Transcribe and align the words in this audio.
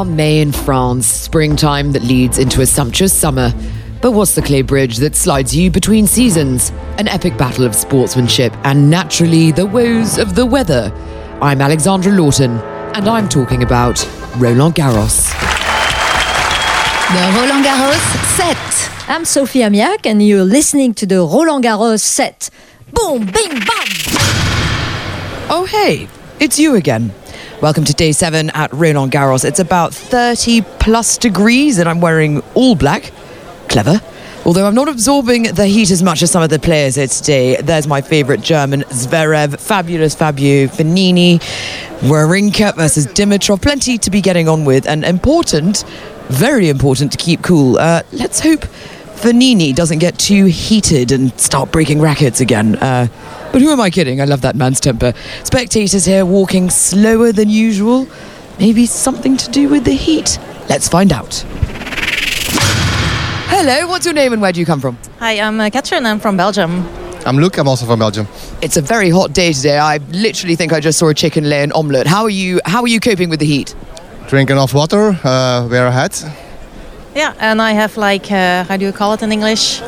calm 0.00 0.16
May 0.16 0.40
in 0.40 0.50
France, 0.50 1.06
springtime 1.06 1.92
that 1.92 2.02
leads 2.02 2.38
into 2.38 2.62
a 2.62 2.66
sumptuous 2.66 3.12
summer. 3.12 3.52
But 4.00 4.12
what's 4.12 4.34
the 4.34 4.40
clay 4.40 4.62
bridge 4.62 4.96
that 4.96 5.14
slides 5.14 5.54
you 5.54 5.70
between 5.70 6.06
seasons? 6.06 6.72
An 6.96 7.06
epic 7.06 7.36
battle 7.36 7.66
of 7.66 7.74
sportsmanship 7.74 8.50
and 8.64 8.88
naturally 8.88 9.52
the 9.52 9.66
woes 9.66 10.16
of 10.16 10.36
the 10.36 10.46
weather. 10.46 10.90
I'm 11.42 11.60
Alexandra 11.60 12.12
Lawton, 12.12 12.52
and 12.96 13.06
I'm 13.06 13.28
talking 13.28 13.62
about 13.62 14.02
Roland 14.38 14.74
Garros. 14.74 15.28
The 17.12 17.24
Roland 17.36 17.66
Garros 17.66 18.04
set. 18.38 19.10
I'm 19.10 19.26
Sophie 19.26 19.60
Amiach, 19.60 20.06
and 20.06 20.26
you're 20.26 20.44
listening 20.44 20.94
to 20.94 21.04
the 21.04 21.16
Roland 21.16 21.64
Garros 21.64 22.00
set. 22.00 22.48
Boom, 22.94 23.26
bing, 23.26 23.50
bam! 23.50 23.88
Oh, 25.50 25.68
hey, 25.70 26.08
it's 26.38 26.58
you 26.58 26.76
again. 26.76 27.12
Welcome 27.62 27.84
to 27.84 27.92
day 27.92 28.12
seven 28.12 28.48
at 28.54 28.72
Roland 28.72 29.12
Garros. 29.12 29.44
It's 29.44 29.60
about 29.60 29.92
30 29.92 30.62
plus 30.78 31.18
degrees, 31.18 31.76
and 31.76 31.90
I'm 31.90 32.00
wearing 32.00 32.40
all 32.54 32.74
black. 32.74 33.12
Clever. 33.68 34.00
Although 34.46 34.66
I'm 34.66 34.74
not 34.74 34.88
absorbing 34.88 35.42
the 35.42 35.66
heat 35.66 35.90
as 35.90 36.02
much 36.02 36.22
as 36.22 36.30
some 36.30 36.42
of 36.42 36.48
the 36.48 36.58
players 36.58 36.94
here 36.94 37.06
today. 37.06 37.60
There's 37.60 37.86
my 37.86 38.00
favourite 38.00 38.40
German, 38.40 38.80
Zverev, 38.84 39.60
fabulous 39.60 40.14
Fabio, 40.14 40.68
Fognini, 40.68 41.38
Wawrinka 42.00 42.76
versus 42.76 43.06
Dimitrov. 43.06 43.60
Plenty 43.60 43.98
to 43.98 44.10
be 44.10 44.22
getting 44.22 44.48
on 44.48 44.64
with, 44.64 44.88
and 44.88 45.04
important, 45.04 45.84
very 46.28 46.70
important 46.70 47.12
to 47.12 47.18
keep 47.18 47.42
cool. 47.42 47.76
Uh, 47.76 48.02
let's 48.12 48.40
hope 48.40 48.60
Fognini 49.16 49.74
doesn't 49.74 49.98
get 49.98 50.18
too 50.18 50.46
heated 50.46 51.12
and 51.12 51.38
start 51.38 51.70
breaking 51.72 52.00
rackets 52.00 52.40
again. 52.40 52.76
Uh, 52.76 53.08
but 53.52 53.60
who 53.60 53.70
am 53.70 53.80
I 53.80 53.90
kidding? 53.90 54.20
I 54.20 54.24
love 54.24 54.40
that 54.42 54.56
man's 54.56 54.80
temper. 54.80 55.12
Spectators 55.44 56.04
here 56.04 56.24
walking 56.24 56.70
slower 56.70 57.32
than 57.32 57.48
usual. 57.48 58.06
Maybe 58.58 58.86
something 58.86 59.36
to 59.36 59.50
do 59.50 59.68
with 59.68 59.84
the 59.84 59.92
heat. 59.92 60.38
Let's 60.68 60.88
find 60.88 61.12
out. 61.12 61.44
Hello, 63.52 63.88
what's 63.88 64.06
your 64.06 64.14
name 64.14 64.32
and 64.32 64.40
where 64.40 64.52
do 64.52 64.60
you 64.60 64.66
come 64.66 64.80
from? 64.80 64.96
Hi, 65.18 65.40
I'm 65.40 65.58
uh, 65.60 65.70
Catherine. 65.70 66.06
I'm 66.06 66.20
from 66.20 66.36
Belgium. 66.36 66.86
I'm 67.26 67.36
Luke. 67.36 67.58
I'm 67.58 67.68
also 67.68 67.84
from 67.84 67.98
Belgium. 67.98 68.26
It's 68.62 68.76
a 68.76 68.80
very 68.80 69.10
hot 69.10 69.32
day 69.32 69.52
today. 69.52 69.78
I 69.78 69.98
literally 70.10 70.56
think 70.56 70.72
I 70.72 70.80
just 70.80 70.98
saw 70.98 71.08
a 71.08 71.14
chicken 71.14 71.48
lay 71.48 71.62
an 71.62 71.72
omelette. 71.72 72.06
How 72.06 72.22
are 72.22 72.30
you? 72.30 72.60
How 72.64 72.80
are 72.80 72.88
you 72.88 73.00
coping 73.00 73.28
with 73.28 73.40
the 73.40 73.46
heat? 73.46 73.74
Drink 74.28 74.48
enough 74.50 74.72
water. 74.72 75.18
Uh, 75.22 75.66
wear 75.70 75.86
a 75.86 75.90
hat. 75.92 76.24
Yeah, 77.14 77.34
and 77.38 77.60
I 77.60 77.72
have 77.72 77.96
like, 77.96 78.30
uh, 78.30 78.64
how 78.64 78.76
do 78.76 78.84
you 78.84 78.92
call 78.92 79.12
it 79.12 79.22
in 79.22 79.32
English? 79.32 79.82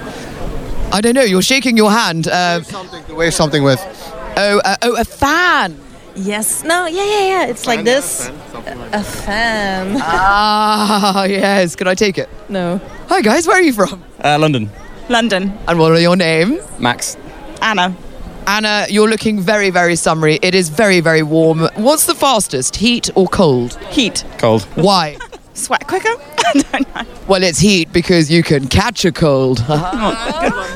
I 0.93 1.01
don't 1.01 1.15
know. 1.15 1.23
You're 1.23 1.43
shaking 1.43 1.77
your 1.77 1.91
hand. 1.91 2.29
Uh, 2.29 2.63
Something 2.63 3.05
to 3.05 3.15
wave 3.15 3.33
something 3.35 3.63
with. 3.63 3.81
oh, 4.37 4.61
uh, 4.65 4.77
oh, 4.83 4.97
a 5.01 5.05
fan. 5.05 5.79
Yes. 6.15 6.63
No. 6.65 6.87
Yeah, 6.87 7.05
yeah, 7.05 7.27
yeah. 7.27 7.47
It's 7.47 7.67
like 7.67 7.85
this. 7.85 8.29
A 8.93 9.03
fan. 9.03 9.97
Ah, 10.03 11.25
yes. 11.25 11.75
Could 11.77 11.89
I 11.89 11.95
take 11.95 12.19
it? 12.19 12.29
no. 12.49 12.81
Hi 13.09 13.21
guys, 13.23 13.47
where 13.47 13.57
are 13.59 13.63
you 13.63 13.73
from? 13.73 14.03
Uh, 14.25 14.39
London. 14.39 14.71
London. 15.09 15.53
And 15.69 15.79
what 15.79 15.93
are 15.93 16.01
your 16.01 16.17
names? 16.17 16.63
Max. 16.79 17.17
Anna. 17.61 17.95
Anna, 18.47 18.87
you're 18.89 19.09
looking 19.09 19.41
very, 19.41 19.71
very 19.71 19.97
summery. 19.97 20.39
It 20.43 20.55
is 20.55 20.69
very, 20.69 21.01
very 21.01 21.23
warm. 21.23 21.69
What's 21.77 22.07
the 22.07 22.15
fastest, 22.15 22.77
heat 22.77 23.11
or 23.15 23.27
cold? 23.29 23.75
Heat. 23.91 24.25
Cold. 24.39 24.63
Why? 24.75 25.17
Sweat 25.55 25.87
quicker? 25.87 26.15
I 26.45 26.53
don't 26.53 26.95
know. 26.95 27.15
well, 27.27 27.43
it's 27.43 27.59
heat 27.59 27.93
because 27.93 28.31
you 28.31 28.43
can 28.43 28.69
catch 28.69 29.05
a 29.05 29.13
cold. 29.13 29.65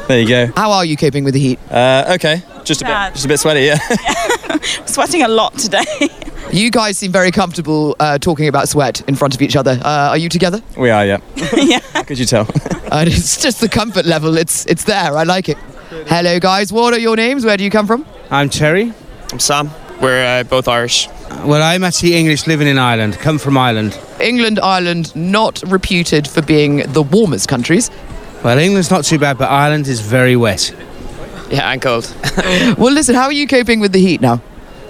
There 0.07 0.21
you 0.21 0.29
go. 0.29 0.47
How 0.55 0.71
are 0.71 0.85
you 0.85 0.97
coping 0.97 1.25
with 1.25 1.35
the 1.35 1.41
heat? 1.41 1.59
Uh, 1.69 2.13
okay. 2.15 2.41
Just 2.65 2.81
a 2.81 2.85
Bad. 2.85 3.09
bit. 3.09 3.15
Just 3.15 3.25
a 3.25 3.29
bit 3.29 3.41
sweaty. 3.41 3.63
Yeah. 3.63 3.79
Sweating 4.87 5.23
a 5.23 5.29
lot 5.29 5.57
today. 5.59 5.85
You 6.53 6.71
guys 6.71 6.97
seem 6.97 7.11
very 7.11 7.33
comfortable 7.33 7.97
uh, 7.99 8.19
talking 8.19 8.47
about 8.47 8.69
sweat 8.69 9.01
in 9.09 9.17
front 9.17 9.35
of 9.35 9.43
each 9.43 9.57
other. 9.57 9.81
Uh, 9.85 10.11
are 10.11 10.17
you 10.17 10.29
together? 10.29 10.63
we 10.79 10.91
are. 10.91 11.05
Yeah. 11.05 11.19
yeah. 11.57 11.81
How 11.93 12.05
could 12.05 12.21
you 12.21 12.25
tell? 12.25 12.43
Uh, 12.93 13.05
it's 13.05 13.43
just 13.43 13.61
the 13.61 13.69
comfort 13.69 14.07
level. 14.07 14.39
It's 14.39 14.65
it's 14.67 14.85
there. 14.85 15.17
I 15.17 15.25
like 15.25 15.49
it. 15.49 15.59
Hello, 16.07 16.39
guys. 16.39 16.73
What 16.73 16.95
are 16.95 17.01
your 17.01 17.17
names? 17.17 17.45
Where 17.45 17.57
do 17.57 17.65
you 17.65 17.71
come 17.71 17.89
from? 17.89 18.07
I'm 18.31 18.49
Terry. 18.49 18.93
I'm 19.33 19.41
Sam. 19.41 19.71
We're 20.01 20.25
uh, 20.25 20.45
both 20.45 20.69
Irish. 20.69 21.09
Well, 21.45 21.63
I'm 21.63 21.85
actually 21.85 22.15
English 22.15 22.47
living 22.47 22.67
in 22.67 22.79
Ireland. 22.79 23.19
Come 23.19 23.39
from 23.39 23.57
Ireland. 23.57 23.99
England, 24.21 24.59
Ireland, 24.61 25.15
not 25.15 25.63
reputed 25.67 26.27
for 26.27 26.43
being 26.43 26.79
the 26.93 27.03
warmest 27.03 27.49
countries. 27.49 27.91
Well, 28.43 28.59
England's 28.59 28.91
not 28.91 29.05
too 29.05 29.19
bad, 29.19 29.39
but 29.39 29.51
Ireland 29.51 29.87
is 29.87 30.01
very 30.01 30.37
wet. 30.37 30.75
Yeah, 31.51 31.71
and 31.71 31.81
cold. 31.81 32.13
Well, 32.79 32.93
listen. 32.93 33.15
How 33.15 33.25
are 33.25 33.33
you 33.33 33.47
coping 33.47 33.81
with 33.81 33.93
the 33.93 34.01
heat 34.01 34.21
now? 34.21 34.41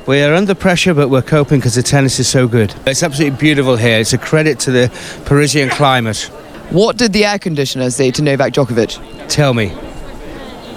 We 0.06 0.22
are 0.22 0.34
under 0.34 0.54
pressure, 0.54 0.94
but 0.94 1.08
we're 1.08 1.22
coping 1.22 1.58
because 1.58 1.74
the 1.74 1.82
tennis 1.82 2.18
is 2.18 2.28
so 2.28 2.46
good. 2.48 2.74
It's 2.86 3.02
absolutely 3.02 3.38
beautiful 3.38 3.76
here. 3.76 3.98
It's 3.98 4.12
a 4.12 4.18
credit 4.18 4.58
to 4.60 4.70
the 4.70 4.90
Parisian 5.24 5.68
climate. 5.68 6.30
What 6.70 6.96
did 6.96 7.12
the 7.12 7.24
air 7.24 7.38
conditioner 7.38 7.90
say 7.90 8.10
to 8.12 8.22
Novak 8.22 8.52
Djokovic? 8.52 9.28
Tell 9.28 9.52
me. 9.52 9.72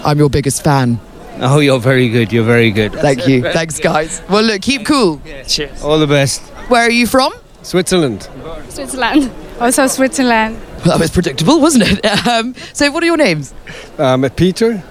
I'm 0.04 0.18
your 0.18 0.30
biggest 0.30 0.64
fan. 0.64 1.00
Oh, 1.42 1.58
you're 1.60 1.80
very 1.80 2.08
good. 2.08 2.32
You're 2.32 2.44
very 2.44 2.70
good. 2.70 2.92
Thank 2.92 3.26
you. 3.26 3.42
Thanks, 3.42 3.80
guys. 3.80 4.22
Well, 4.28 4.42
look, 4.42 4.60
keep 4.62 4.84
cool. 4.84 5.20
Cheers. 5.46 5.82
All 5.82 5.98
the 5.98 6.06
best. 6.06 6.42
Where 6.68 6.82
are 6.82 6.90
you 6.90 7.06
from? 7.06 7.32
Switzerland. 7.62 8.28
Switzerland. 8.68 9.30
Also 9.58 9.86
Switzerland. 9.86 10.56
Well, 10.78 10.84
that 10.96 11.00
was 11.00 11.10
predictable, 11.10 11.60
wasn't 11.60 11.84
it? 11.86 12.00
Um, 12.26 12.54
so, 12.72 12.90
what 12.90 13.02
are 13.02 13.06
your 13.06 13.16
names? 13.16 13.54
Um, 13.98 14.28
Peter. 14.36 14.82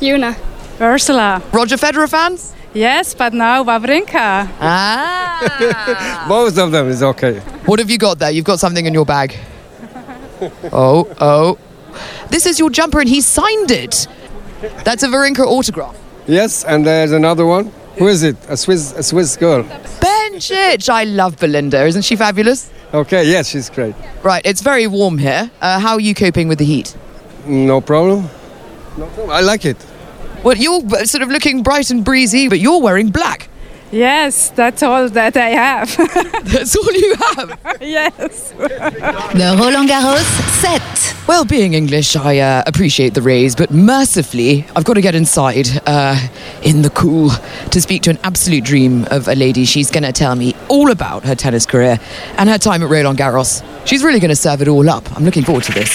Yuna. 0.00 0.36
Ursula. 0.80 1.42
Roger 1.52 1.76
Federer 1.76 2.08
fans? 2.08 2.54
Yes, 2.72 3.14
but 3.14 3.32
now 3.32 3.62
Wawrinka. 3.64 4.48
Ah. 4.60 6.26
Both 6.28 6.58
of 6.58 6.72
them 6.72 6.88
is 6.88 7.02
okay. 7.02 7.38
what 7.66 7.78
have 7.78 7.90
you 7.90 7.98
got 7.98 8.18
there? 8.18 8.30
You've 8.30 8.44
got 8.44 8.58
something 8.58 8.86
in 8.86 8.94
your 8.94 9.04
bag. 9.06 9.36
Oh, 10.72 11.08
oh. 11.20 11.58
This 12.28 12.44
is 12.44 12.58
your 12.58 12.68
jumper, 12.68 13.00
and 13.00 13.08
he 13.08 13.20
signed 13.20 13.70
it. 13.70 14.06
That's 14.84 15.02
a 15.02 15.08
Wawrinka 15.08 15.44
autograph. 15.46 15.96
Yes, 16.26 16.64
and 16.64 16.86
there's 16.86 17.12
another 17.12 17.44
one. 17.46 17.70
Who 17.98 18.08
is 18.08 18.22
it? 18.22 18.36
A 18.48 18.56
Swiss, 18.56 18.92
a 18.92 19.02
Swiss 19.02 19.36
girl. 19.36 19.62
Bencic! 19.62 20.88
I 20.88 21.04
love 21.04 21.38
Belinda. 21.38 21.84
Isn't 21.84 22.02
she 22.02 22.16
fabulous? 22.16 22.70
Okay, 22.92 23.24
yes, 23.24 23.48
she's 23.48 23.70
great. 23.70 23.94
Right, 24.22 24.42
it's 24.44 24.60
very 24.62 24.86
warm 24.86 25.18
here. 25.18 25.50
Uh, 25.60 25.78
how 25.78 25.94
are 25.94 26.00
you 26.00 26.14
coping 26.14 26.48
with 26.48 26.58
the 26.58 26.64
heat? 26.64 26.96
No 27.46 27.80
problem. 27.80 28.28
No 28.96 29.06
problem. 29.06 29.30
I 29.30 29.40
like 29.40 29.64
it. 29.64 29.76
Well, 30.42 30.56
you're 30.56 30.80
sort 31.06 31.22
of 31.22 31.28
looking 31.30 31.62
bright 31.62 31.90
and 31.90 32.04
breezy, 32.04 32.48
but 32.48 32.58
you're 32.60 32.80
wearing 32.80 33.10
black. 33.10 33.48
Yes, 33.90 34.50
that's 34.50 34.82
all 34.82 35.08
that 35.08 35.36
I 35.36 35.50
have. 35.50 35.96
That's 36.44 36.74
all 36.74 36.92
you 36.92 37.14
have. 37.14 37.58
yes. 37.80 38.50
The 38.50 39.56
Roland 39.56 39.88
Garros 39.88 40.24
set. 40.60 40.82
Well, 41.26 41.46
being 41.46 41.72
English, 41.72 42.16
I 42.16 42.38
uh, 42.40 42.62
appreciate 42.66 43.14
the 43.14 43.22
raise, 43.22 43.56
but 43.56 43.70
mercifully, 43.70 44.66
I've 44.76 44.84
got 44.84 44.94
to 44.94 45.00
get 45.00 45.14
inside 45.14 45.66
uh, 45.86 46.20
in 46.62 46.82
the 46.82 46.90
cool 46.90 47.30
to 47.70 47.80
speak 47.80 48.02
to 48.02 48.10
an 48.10 48.18
absolute 48.22 48.62
dream 48.62 49.06
of 49.10 49.26
a 49.26 49.34
lady. 49.34 49.64
She's 49.64 49.90
going 49.90 50.02
to 50.02 50.12
tell 50.12 50.34
me 50.36 50.54
all 50.68 50.90
about 50.90 51.24
her 51.24 51.34
tennis 51.34 51.64
career 51.64 51.98
and 52.36 52.50
her 52.50 52.58
time 52.58 52.82
at 52.82 52.90
Roland 52.90 53.16
Garros. 53.18 53.64
She's 53.86 54.04
really 54.04 54.20
going 54.20 54.28
to 54.28 54.36
serve 54.36 54.60
it 54.60 54.68
all 54.68 54.90
up. 54.90 55.10
I'm 55.16 55.24
looking 55.24 55.44
forward 55.44 55.64
to 55.64 55.72
this. 55.72 55.92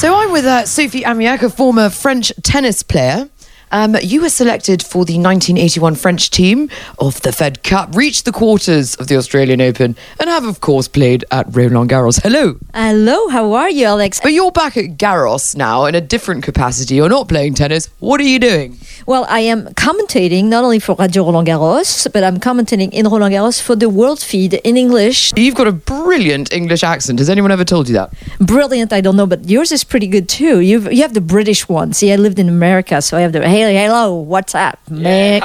So 0.00 0.14
I'm 0.14 0.30
with 0.30 0.44
uh, 0.44 0.66
Sophie 0.66 1.02
Amiach, 1.02 1.42
a 1.42 1.50
former 1.50 1.90
French 1.90 2.32
tennis 2.44 2.84
player. 2.84 3.28
Um, 3.72 3.96
you 4.02 4.20
were 4.20 4.28
selected 4.28 4.82
for 4.82 5.04
the 5.04 5.14
1981 5.14 5.94
French 5.94 6.30
team 6.30 6.68
of 6.98 7.20
the 7.22 7.32
Fed 7.32 7.62
Cup, 7.62 7.94
reached 7.94 8.24
the 8.24 8.32
quarters 8.32 8.96
of 8.96 9.06
the 9.06 9.16
Australian 9.16 9.60
Open, 9.60 9.96
and 10.18 10.28
have, 10.28 10.44
of 10.44 10.60
course, 10.60 10.88
played 10.88 11.24
at 11.30 11.46
Roland 11.54 11.88
Garros. 11.90 12.20
Hello. 12.22 12.56
Hello, 12.74 13.28
how 13.28 13.52
are 13.52 13.70
you, 13.70 13.86
Alex? 13.86 14.20
But 14.20 14.32
you're 14.32 14.50
back 14.50 14.76
at 14.76 14.96
Garros 14.98 15.56
now 15.56 15.84
in 15.84 15.94
a 15.94 16.00
different 16.00 16.42
capacity. 16.42 16.96
You're 16.96 17.08
not 17.08 17.28
playing 17.28 17.54
tennis. 17.54 17.88
What 18.00 18.20
are 18.20 18.24
you 18.24 18.38
doing? 18.38 18.76
Well, 19.06 19.24
I 19.28 19.40
am 19.40 19.66
commentating 19.74 20.44
not 20.44 20.64
only 20.64 20.80
for 20.80 20.94
Radio 20.96 21.24
Roland 21.24 21.46
Garros, 21.46 22.12
but 22.12 22.24
I'm 22.24 22.38
commentating 22.38 22.92
in 22.92 23.06
Roland 23.06 23.34
Garros 23.34 23.62
for 23.62 23.76
the 23.76 23.88
world 23.88 24.20
feed 24.20 24.54
in 24.54 24.76
English. 24.76 25.32
You've 25.36 25.54
got 25.54 25.68
a 25.68 25.72
brilliant 25.72 26.52
English 26.52 26.82
accent. 26.82 27.18
Has 27.18 27.30
anyone 27.30 27.52
ever 27.52 27.64
told 27.64 27.88
you 27.88 27.94
that? 27.94 28.12
Brilliant, 28.40 28.92
I 28.92 29.00
don't 29.00 29.16
know, 29.16 29.26
but 29.26 29.48
yours 29.48 29.70
is 29.70 29.84
pretty 29.84 30.06
good 30.08 30.28
too. 30.28 30.60
You've, 30.60 30.92
you 30.92 31.02
have 31.02 31.14
the 31.14 31.20
British 31.20 31.68
one. 31.68 31.92
See, 31.92 32.12
I 32.12 32.16
lived 32.16 32.38
in 32.38 32.48
America, 32.48 33.00
so 33.00 33.16
I 33.16 33.20
have 33.20 33.32
the 33.32 33.46
hey, 33.46 33.59
hello, 33.68 34.14
what's 34.14 34.54
up, 34.54 34.78
Mick? 34.88 35.42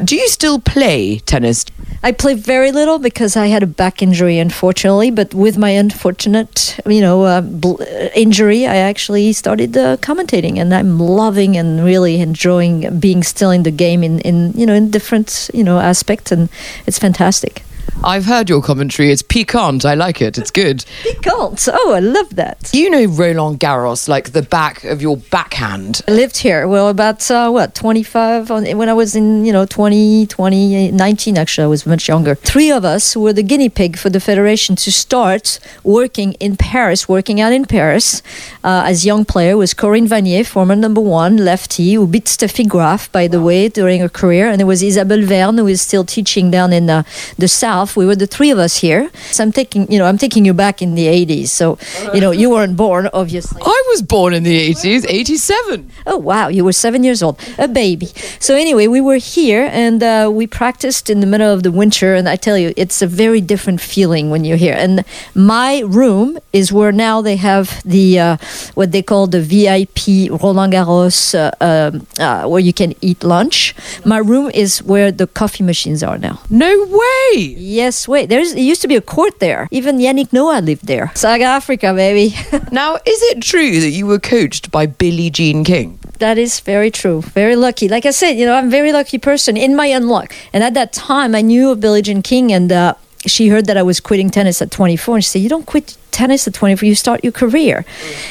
Do 0.04 0.16
you 0.16 0.28
still 0.28 0.58
play 0.58 1.18
tennis? 1.20 1.64
I 2.02 2.12
play 2.12 2.34
very 2.34 2.70
little 2.72 2.98
because 2.98 3.36
I 3.36 3.46
had 3.46 3.62
a 3.62 3.66
back 3.66 4.02
injury, 4.02 4.38
unfortunately. 4.38 5.10
But 5.10 5.34
with 5.34 5.58
my 5.58 5.70
unfortunate, 5.70 6.78
you 6.86 7.00
know, 7.00 7.24
uh, 7.24 7.40
bl- 7.40 7.82
uh, 7.82 8.08
injury, 8.14 8.66
I 8.66 8.76
actually 8.76 9.32
started 9.32 9.76
uh, 9.76 9.96
commentating, 9.96 10.58
and 10.58 10.72
I'm 10.74 10.98
loving 10.98 11.56
and 11.56 11.84
really 11.84 12.20
enjoying 12.20 12.98
being 13.00 13.22
still 13.22 13.50
in 13.50 13.62
the 13.62 13.70
game 13.70 14.04
in, 14.04 14.20
in 14.20 14.52
you 14.52 14.66
know 14.66 14.74
in 14.74 14.90
different 14.90 15.50
you 15.52 15.64
know 15.64 15.78
aspects, 15.78 16.30
and 16.30 16.48
it's 16.86 16.98
fantastic. 16.98 17.62
I've 18.04 18.26
heard 18.26 18.48
your 18.48 18.62
commentary. 18.62 19.10
It's 19.10 19.22
piquant. 19.22 19.84
I 19.84 19.94
like 19.94 20.20
it. 20.22 20.38
It's 20.38 20.50
good. 20.50 20.84
Piquant. 21.02 21.68
Oh, 21.72 21.92
I 21.94 22.00
love 22.00 22.36
that. 22.36 22.70
You 22.72 22.90
know 22.90 23.04
Roland 23.06 23.60
Garros 23.60 24.08
like 24.08 24.32
the 24.32 24.42
back 24.42 24.84
of 24.84 25.02
your 25.02 25.16
backhand. 25.16 26.02
I 26.06 26.12
lived 26.12 26.38
here. 26.38 26.68
Well, 26.68 26.88
about 26.88 27.30
uh, 27.30 27.50
what 27.50 27.74
25 27.74 28.50
on, 28.50 28.64
when 28.76 28.88
I 28.88 28.92
was 28.92 29.16
in 29.16 29.44
you 29.44 29.52
know 29.52 29.66
20, 29.66 30.26
20, 30.26 30.92
19 30.92 31.38
actually. 31.38 31.64
I 31.64 31.68
was 31.68 31.86
much 31.86 32.08
younger. 32.08 32.34
Three 32.34 32.70
of 32.70 32.84
us 32.84 33.16
were 33.16 33.32
the 33.32 33.42
guinea 33.42 33.68
pig 33.68 33.96
for 33.96 34.10
the 34.10 34.20
federation 34.20 34.76
to 34.76 34.92
start 34.92 35.58
working 35.82 36.32
in 36.34 36.56
Paris, 36.56 37.08
working 37.08 37.40
out 37.40 37.52
in 37.52 37.64
Paris 37.64 38.22
uh, 38.62 38.84
as 38.86 39.06
young 39.06 39.24
player 39.24 39.56
was 39.56 39.74
Corinne 39.74 40.06
Vanier, 40.06 40.44
former 40.46 40.76
number 40.76 41.00
one 41.00 41.36
lefty 41.36 41.94
who 41.94 42.06
beat 42.06 42.24
Steffi 42.24 42.68
Graf 42.68 43.10
by 43.12 43.26
the 43.28 43.40
way 43.40 43.68
during 43.68 44.00
her 44.00 44.08
career, 44.08 44.48
and 44.48 44.58
there 44.60 44.66
was 44.66 44.82
Isabelle 44.82 45.22
Verne 45.22 45.58
who 45.58 45.66
is 45.66 45.80
still 45.82 46.04
teaching 46.04 46.50
down 46.50 46.72
in 46.72 46.88
uh, 46.90 47.02
the 47.38 47.48
south. 47.48 47.75
We 47.96 48.06
were 48.06 48.16
the 48.16 48.26
three 48.26 48.50
of 48.50 48.58
us 48.58 48.76
here. 48.78 49.10
So 49.30 49.44
I'm 49.44 49.52
taking 49.52 49.90
you 49.92 49.98
know 49.98 50.06
I'm 50.06 50.18
taking 50.18 50.44
you 50.44 50.54
back 50.54 50.80
in 50.80 50.94
the 50.94 51.06
80s. 51.06 51.48
So 51.48 51.78
you 52.14 52.20
know 52.20 52.30
you 52.30 52.48
weren't 52.50 52.76
born 52.76 53.08
obviously. 53.12 53.60
I 53.64 53.82
was 53.90 54.02
born 54.02 54.32
in 54.34 54.42
the 54.42 54.56
80s, 54.74 55.04
87. 55.08 55.90
Oh 56.06 56.16
wow, 56.16 56.48
you 56.48 56.64
were 56.64 56.72
seven 56.72 57.04
years 57.04 57.22
old, 57.22 57.38
a 57.58 57.68
baby. 57.68 58.08
So 58.38 58.54
anyway, 58.54 58.86
we 58.86 59.00
were 59.00 59.16
here 59.16 59.68
and 59.72 60.02
uh, 60.02 60.30
we 60.32 60.46
practiced 60.46 61.10
in 61.10 61.20
the 61.20 61.26
middle 61.26 61.52
of 61.52 61.62
the 61.62 61.72
winter, 61.72 62.14
and 62.14 62.28
I 62.28 62.36
tell 62.36 62.58
you, 62.58 62.72
it's 62.76 63.02
a 63.02 63.06
very 63.06 63.40
different 63.40 63.80
feeling 63.80 64.30
when 64.30 64.44
you're 64.44 64.56
here. 64.66 64.76
And 64.76 65.04
my 65.34 65.80
room 65.80 66.38
is 66.52 66.72
where 66.72 66.92
now 66.92 67.20
they 67.20 67.36
have 67.36 67.82
the 67.84 68.18
uh, 68.18 68.36
what 68.74 68.92
they 68.92 69.02
call 69.02 69.26
the 69.26 69.40
VIP 69.40 70.30
Roland 70.42 70.72
Garros, 70.72 71.34
uh, 71.34 71.50
um, 71.60 72.06
uh, 72.18 72.48
where 72.48 72.60
you 72.60 72.72
can 72.72 72.94
eat 73.00 73.22
lunch. 73.24 73.74
My 74.04 74.18
room 74.18 74.50
is 74.54 74.82
where 74.82 75.10
the 75.12 75.26
coffee 75.26 75.64
machines 75.64 76.02
are 76.02 76.18
now. 76.18 76.40
No 76.50 76.72
way. 77.00 77.36
Yes, 77.66 78.06
wait. 78.06 78.28
There's 78.28 78.52
it 78.52 78.60
used 78.60 78.80
to 78.82 78.88
be 78.88 78.94
a 78.94 79.00
court 79.00 79.40
there. 79.40 79.66
Even 79.72 79.98
Yannick 79.98 80.32
Noah 80.32 80.60
lived 80.60 80.86
there. 80.86 81.10
Saga 81.16 81.44
Africa, 81.44 81.92
baby. 81.92 82.36
Now, 82.70 82.94
is 82.94 83.20
it 83.30 83.42
true 83.42 83.80
that 83.80 83.90
you 83.90 84.06
were 84.06 84.20
coached 84.20 84.70
by 84.70 84.86
Billie 84.86 85.30
Jean 85.30 85.64
King? 85.64 85.98
That 86.18 86.38
is 86.38 86.60
very 86.60 86.90
true. 86.90 87.22
Very 87.22 87.56
lucky. 87.56 87.88
Like 87.88 88.06
I 88.06 88.12
said, 88.12 88.32
you 88.32 88.46
know, 88.46 88.54
I'm 88.54 88.68
a 88.68 88.70
very 88.70 88.92
lucky 88.92 89.18
person 89.18 89.56
in 89.56 89.74
my 89.74 89.88
unluck. 89.88 90.32
And 90.52 90.62
at 90.62 90.74
that 90.74 90.92
time, 90.92 91.34
I 91.34 91.40
knew 91.40 91.70
of 91.70 91.80
Billie 91.80 92.02
Jean 92.02 92.22
King, 92.22 92.52
and 92.52 92.70
uh, 92.70 92.94
she 93.26 93.48
heard 93.48 93.66
that 93.66 93.76
I 93.76 93.82
was 93.82 93.98
quitting 93.98 94.30
tennis 94.30 94.62
at 94.62 94.70
24, 94.70 95.16
and 95.16 95.24
she 95.24 95.30
said, 95.30 95.42
"You 95.42 95.48
don't 95.48 95.66
quit 95.66 95.96
tennis 96.12 96.46
at 96.46 96.54
24. 96.54 96.86
You 96.86 96.94
start 96.94 97.24
your 97.24 97.32
career." 97.32 97.84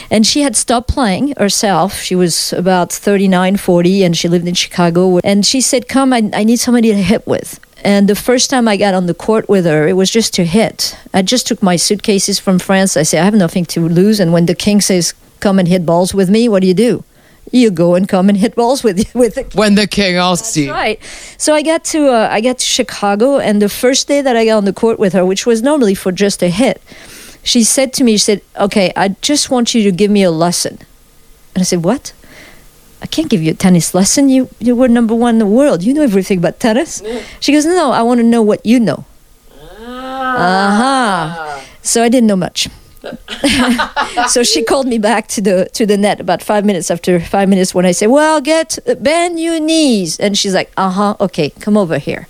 And 0.09 0.25
she 0.25 0.41
had 0.41 0.55
stopped 0.55 0.88
playing 0.88 1.33
herself. 1.38 1.99
She 1.99 2.15
was 2.15 2.53
about 2.53 2.93
39, 2.93 3.57
40, 3.57 4.03
and 4.03 4.15
she 4.15 4.29
lived 4.29 4.47
in 4.47 4.53
Chicago. 4.53 5.19
And 5.23 5.45
she 5.45 5.59
said, 5.59 5.89
"Come, 5.89 6.13
I, 6.13 6.29
I 6.33 6.43
need 6.45 6.59
somebody 6.59 6.89
to 6.89 7.01
hit 7.01 7.27
with." 7.27 7.59
And 7.85 8.09
the 8.09 8.15
first 8.15 8.49
time 8.49 8.67
I 8.67 8.77
got 8.77 8.95
on 8.95 9.05
the 9.05 9.13
court 9.13 9.47
with 9.47 9.65
her, 9.65 9.87
it 9.87 9.93
was 9.93 10.09
just 10.09 10.33
to 10.33 10.43
hit. 10.43 10.97
I 11.13 11.21
just 11.21 11.45
took 11.45 11.61
my 11.61 11.75
suitcases 11.75 12.39
from 12.39 12.57
France. 12.57 12.97
I 12.97 13.03
said, 13.03 13.21
I 13.21 13.25
have 13.25 13.35
nothing 13.35 13.63
to 13.65 13.87
lose. 13.87 14.19
And 14.19 14.33
when 14.33 14.47
the 14.47 14.55
king 14.55 14.81
says, 14.81 15.13
come 15.39 15.59
and 15.59 15.67
hit 15.67 15.85
balls 15.85 16.11
with 16.11 16.27
me, 16.27 16.49
what 16.49 16.61
do 16.61 16.67
you 16.67 16.73
do? 16.73 17.03
You 17.51 17.69
go 17.69 17.93
and 17.93 18.09
come 18.09 18.27
and 18.27 18.39
hit 18.39 18.55
balls 18.55 18.83
with 18.83 19.13
with 19.13 19.35
the 19.35 19.43
king. 19.43 19.51
When 19.53 19.75
the 19.75 19.85
king 19.85 20.15
asks 20.15 20.57
you. 20.57 20.71
Right. 20.71 20.99
So 21.37 21.53
I 21.53 21.61
got 21.61 21.83
to 21.93 22.07
uh, 22.09 22.27
I 22.31 22.41
got 22.41 22.57
to 22.57 22.65
Chicago, 22.65 23.37
and 23.37 23.61
the 23.61 23.69
first 23.69 24.07
day 24.07 24.19
that 24.19 24.35
I 24.35 24.45
got 24.45 24.57
on 24.57 24.65
the 24.65 24.73
court 24.73 24.97
with 24.97 25.13
her, 25.13 25.23
which 25.23 25.45
was 25.45 25.61
normally 25.61 25.93
for 25.93 26.11
just 26.11 26.41
a 26.41 26.49
hit, 26.49 26.81
she 27.43 27.63
said 27.63 27.93
to 27.93 28.03
me, 28.03 28.13
she 28.13 28.17
said, 28.17 28.41
"Okay, 28.57 28.91
I 28.95 29.09
just 29.21 29.51
want 29.51 29.75
you 29.75 29.83
to 29.83 29.91
give 29.91 30.09
me 30.09 30.23
a 30.23 30.31
lesson." 30.31 30.79
And 31.53 31.61
I 31.61 31.65
said, 31.65 31.83
"What?" 31.83 32.13
I 33.05 33.07
can't 33.07 33.29
give 33.29 33.43
you 33.43 33.51
a 33.51 33.53
tennis 33.53 33.93
lesson. 33.93 34.29
You 34.29 34.49
you 34.59 34.75
were 34.75 34.87
number 34.87 35.13
one 35.13 35.35
in 35.35 35.39
the 35.39 35.45
world. 35.59 35.83
You 35.83 35.93
know 35.93 36.01
everything 36.01 36.39
about 36.39 36.59
tennis. 36.59 37.03
She 37.39 37.51
goes, 37.53 37.63
No, 37.63 37.91
I 37.91 38.01
want 38.01 38.17
to 38.17 38.23
know 38.23 38.41
what 38.41 38.65
you 38.65 38.79
know. 38.79 39.05
Ah. 39.79 40.41
Uh 40.45 40.71
huh. 40.81 41.61
So 41.83 42.01
I 42.01 42.09
didn't 42.09 42.25
know 42.25 42.35
much. 42.35 42.67
so 44.27 44.41
she 44.41 44.63
called 44.69 44.87
me 44.87 44.97
back 44.97 45.27
to 45.35 45.39
the 45.39 45.69
to 45.73 45.85
the 45.85 45.97
net 45.97 46.19
about 46.19 46.41
five 46.41 46.65
minutes 46.65 46.89
after 46.89 47.19
five 47.19 47.47
minutes 47.47 47.75
when 47.75 47.85
I 47.85 47.91
say, 47.91 48.07
"Well, 48.07 48.41
get 48.41 48.79
bend 48.99 49.39
your 49.39 49.59
knees," 49.59 50.19
and 50.19 50.35
she's 50.35 50.55
like, 50.55 50.71
"Uh 50.75 50.89
huh, 50.89 51.15
okay, 51.19 51.51
come 51.61 51.77
over 51.77 51.99
here." 51.99 52.27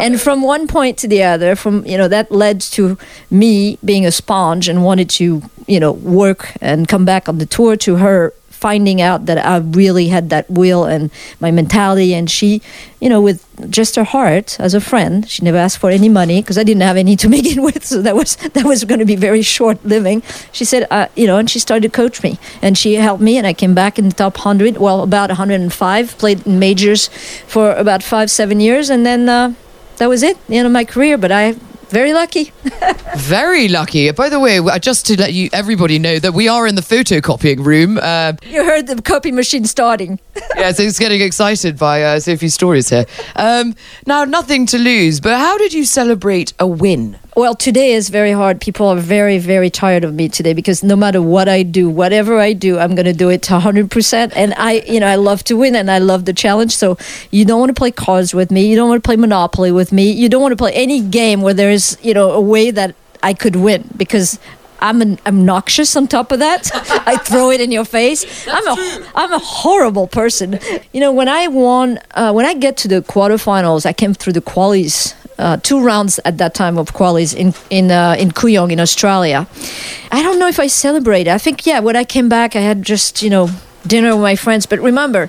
And 0.00 0.18
from 0.18 0.40
one 0.40 0.66
point 0.66 0.96
to 1.02 1.08
the 1.08 1.22
other, 1.24 1.56
from 1.56 1.84
you 1.84 1.98
know 1.98 2.08
that 2.08 2.32
led 2.32 2.62
to 2.76 2.96
me 3.30 3.76
being 3.84 4.06
a 4.06 4.10
sponge 4.10 4.66
and 4.70 4.82
wanted 4.82 5.10
to 5.20 5.42
you 5.66 5.78
know 5.78 5.92
work 5.92 6.52
and 6.62 6.88
come 6.88 7.04
back 7.04 7.28
on 7.28 7.36
the 7.36 7.46
tour 7.46 7.76
to 7.76 7.96
her 7.96 8.32
finding 8.56 9.00
out 9.00 9.26
that 9.26 9.38
I 9.38 9.58
really 9.58 10.08
had 10.08 10.30
that 10.30 10.50
will 10.50 10.84
and 10.84 11.10
my 11.40 11.50
mentality. 11.50 12.14
And 12.14 12.30
she, 12.30 12.62
you 13.00 13.08
know, 13.08 13.20
with 13.20 13.44
just 13.70 13.96
her 13.96 14.04
heart 14.04 14.58
as 14.58 14.74
a 14.74 14.80
friend, 14.80 15.28
she 15.28 15.44
never 15.44 15.58
asked 15.58 15.78
for 15.78 15.90
any 15.90 16.08
money 16.08 16.40
because 16.40 16.58
I 16.58 16.64
didn't 16.64 16.82
have 16.82 16.96
any 16.96 17.16
to 17.16 17.28
begin 17.38 17.62
with. 17.62 17.84
So 17.84 18.02
that 18.02 18.16
was 18.16 18.36
that 18.36 18.64
was 18.64 18.84
going 18.84 19.00
to 19.00 19.04
be 19.04 19.16
very 19.16 19.42
short 19.42 19.84
living. 19.84 20.22
She 20.52 20.64
said, 20.64 20.86
uh, 20.90 21.08
you 21.14 21.26
know, 21.26 21.36
and 21.36 21.50
she 21.50 21.58
started 21.58 21.82
to 21.90 21.94
coach 21.94 22.22
me 22.22 22.38
and 22.62 22.76
she 22.78 22.94
helped 22.94 23.22
me. 23.22 23.36
And 23.36 23.46
I 23.46 23.52
came 23.52 23.74
back 23.74 23.98
in 23.98 24.08
the 24.08 24.14
top 24.14 24.36
hundred, 24.38 24.78
well, 24.78 25.02
about 25.02 25.28
105. 25.28 26.18
Played 26.18 26.46
majors 26.46 27.08
for 27.46 27.72
about 27.72 28.02
five, 28.02 28.30
seven 28.30 28.60
years, 28.60 28.90
and 28.90 29.04
then 29.04 29.28
uh, 29.28 29.54
that 29.98 30.08
was 30.08 30.22
it, 30.22 30.36
the 30.46 30.56
end 30.56 30.66
of 30.66 30.72
my 30.72 30.84
career. 30.84 31.18
But 31.18 31.32
I. 31.32 31.56
Very 31.88 32.12
lucky. 32.12 32.52
Very 33.16 33.68
lucky. 33.68 34.10
By 34.10 34.28
the 34.28 34.40
way, 34.40 34.58
uh, 34.58 34.78
just 34.78 35.06
to 35.06 35.18
let 35.18 35.32
you 35.32 35.48
everybody 35.52 35.98
know 35.98 36.18
that 36.18 36.32
we 36.34 36.48
are 36.48 36.66
in 36.66 36.74
the 36.74 36.82
photocopying 36.82 37.64
room. 37.64 37.98
Uh, 37.98 38.32
You 38.42 38.64
heard 38.64 38.86
the 38.88 39.00
copy 39.00 39.30
machine 39.32 39.64
starting. 39.64 40.18
yeah, 40.56 40.72
so 40.72 40.82
it's 40.82 40.98
getting 40.98 41.20
excited 41.20 41.78
by 41.78 42.02
uh, 42.02 42.20
Sophie's 42.20 42.54
stories 42.54 42.88
here. 42.90 43.06
Um, 43.36 43.74
now, 44.06 44.24
nothing 44.24 44.66
to 44.66 44.78
lose, 44.78 45.20
but 45.20 45.38
how 45.38 45.56
did 45.58 45.72
you 45.72 45.84
celebrate 45.84 46.52
a 46.58 46.66
win? 46.66 47.18
Well, 47.36 47.54
today 47.54 47.92
is 47.92 48.08
very 48.08 48.32
hard. 48.32 48.62
People 48.62 48.86
are 48.88 48.96
very, 48.96 49.36
very 49.36 49.68
tired 49.68 50.04
of 50.04 50.14
me 50.14 50.26
today 50.26 50.54
because 50.54 50.82
no 50.82 50.96
matter 50.96 51.20
what 51.20 51.50
I 51.50 51.64
do, 51.64 51.86
whatever 51.86 52.38
I 52.38 52.54
do, 52.54 52.78
I'm 52.78 52.94
going 52.94 53.04
to 53.04 53.12
do 53.12 53.28
it 53.28 53.42
to 53.42 53.58
100%. 53.58 54.32
And 54.34 54.54
I, 54.54 54.80
you 54.88 55.00
know, 55.00 55.06
I 55.06 55.16
love 55.16 55.44
to 55.44 55.54
win 55.54 55.76
and 55.76 55.90
I 55.90 55.98
love 55.98 56.24
the 56.24 56.32
challenge. 56.32 56.74
So 56.74 56.96
you 57.30 57.44
don't 57.44 57.60
want 57.60 57.68
to 57.68 57.78
play 57.78 57.90
cards 57.90 58.32
with 58.32 58.50
me. 58.50 58.66
You 58.66 58.74
don't 58.74 58.88
want 58.88 59.04
to 59.04 59.06
play 59.06 59.16
Monopoly 59.16 59.70
with 59.70 59.92
me. 59.92 60.12
You 60.12 60.30
don't 60.30 60.40
want 60.40 60.52
to 60.52 60.56
play 60.56 60.72
any 60.72 61.02
game 61.02 61.42
where 61.42 61.52
there's, 61.52 62.02
you 62.02 62.14
know, 62.14 62.30
a 62.30 62.40
way 62.40 62.70
that 62.70 62.94
I 63.22 63.34
could 63.34 63.56
win 63.56 63.86
because 63.98 64.40
I'm 64.80 65.02
an 65.02 65.18
obnoxious 65.26 65.94
on 65.94 66.08
top 66.08 66.32
of 66.32 66.38
that. 66.38 66.70
I 67.06 67.18
throw 67.18 67.50
it 67.50 67.60
in 67.60 67.70
your 67.70 67.84
face. 67.84 68.48
I'm 68.48 68.66
a 68.66 69.08
I'm 69.14 69.32
a 69.34 69.38
horrible 69.38 70.06
person. 70.06 70.58
You 70.94 71.00
know, 71.00 71.12
when 71.12 71.28
I 71.28 71.48
won, 71.48 71.98
uh, 72.12 72.32
when 72.32 72.46
I 72.46 72.54
get 72.54 72.78
to 72.78 72.88
the 72.88 73.02
quarterfinals, 73.02 73.84
I 73.84 73.92
came 73.92 74.14
through 74.14 74.32
the 74.32 74.40
qualies. 74.40 75.14
Uh, 75.38 75.58
two 75.58 75.84
rounds 75.84 76.18
at 76.24 76.38
that 76.38 76.54
time 76.54 76.78
of 76.78 76.94
qualies 76.94 77.34
in 77.34 77.52
in 77.68 77.90
uh, 77.90 78.16
in 78.18 78.30
Kooyong 78.30 78.72
in 78.72 78.80
Australia. 78.80 79.46
I 80.10 80.22
don't 80.22 80.38
know 80.38 80.48
if 80.48 80.58
I 80.58 80.66
celebrated. 80.66 81.30
I 81.30 81.38
think 81.38 81.66
yeah. 81.66 81.80
When 81.80 81.94
I 81.94 82.04
came 82.04 82.28
back, 82.28 82.56
I 82.56 82.60
had 82.60 82.82
just 82.82 83.22
you 83.22 83.28
know 83.28 83.50
dinner 83.86 84.12
with 84.16 84.22
my 84.22 84.36
friends. 84.36 84.64
But 84.66 84.80
remember, 84.80 85.28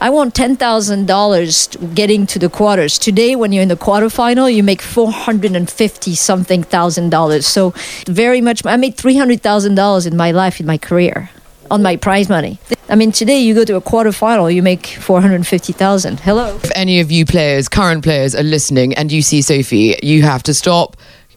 I 0.00 0.10
won 0.10 0.30
ten 0.30 0.56
thousand 0.56 1.06
dollars 1.06 1.68
getting 1.94 2.26
to 2.26 2.38
the 2.38 2.48
quarters. 2.48 2.98
Today, 2.98 3.36
when 3.36 3.52
you're 3.52 3.62
in 3.62 3.68
the 3.68 3.76
quarterfinal, 3.76 4.48
you 4.52 4.62
make 4.62 4.82
four 4.82 5.12
hundred 5.12 5.54
and 5.56 5.68
fifty 5.68 6.14
something 6.14 6.62
thousand 6.62 7.10
dollars. 7.10 7.46
So, 7.46 7.72
very 8.06 8.40
much. 8.40 8.64
I 8.66 8.76
made 8.76 8.96
three 8.96 9.16
hundred 9.16 9.42
thousand 9.42 9.74
dollars 9.76 10.06
in 10.06 10.16
my 10.16 10.30
life, 10.30 10.60
in 10.60 10.66
my 10.66 10.78
career, 10.78 11.30
on 11.70 11.82
my 11.82 11.96
prize 11.96 12.28
money. 12.28 12.58
I 12.88 12.96
mean, 12.96 13.12
today 13.12 13.40
you 13.40 13.54
go 13.54 13.64
to 13.64 13.76
a 13.76 13.80
quarterfinal, 13.80 14.54
you 14.54 14.62
make 14.62 14.86
four 14.86 15.20
hundred 15.20 15.46
fifty 15.46 15.72
thousand. 15.72 16.20
Hello. 16.20 16.56
If 16.62 16.70
any 16.74 17.00
of 17.00 17.10
you 17.10 17.24
players, 17.24 17.68
current 17.68 18.02
players, 18.04 18.34
are 18.34 18.42
listening 18.42 18.94
and 18.94 19.10
you 19.10 19.22
see 19.22 19.42
Sophie, 19.42 19.98
you 20.02 20.22
have 20.22 20.42
to 20.44 20.54
stop. 20.54 20.96